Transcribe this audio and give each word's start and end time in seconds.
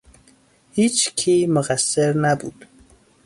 هیچکی 0.71 1.47
مقصر 1.47 2.13
نبود 2.17 2.65